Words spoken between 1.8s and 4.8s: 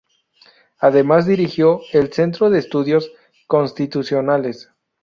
el Centro de Estudios Constitucionales.